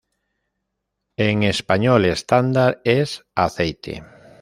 [1.17, 4.03] En español estándar es ‘aceite’.